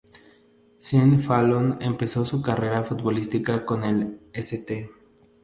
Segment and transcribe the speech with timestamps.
[0.79, 4.89] Sean Fallon empezó su carrera futbolística con el St.